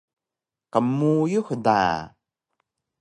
[0.71, 1.79] Qmuyux da